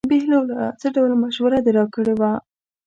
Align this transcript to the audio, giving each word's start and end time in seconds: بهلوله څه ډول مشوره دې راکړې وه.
بهلوله 0.11 0.59
څه 0.79 0.87
ډول 0.95 1.11
مشوره 1.23 1.59
دې 1.65 1.71
راکړې 1.79 2.13
وه. 2.19 2.31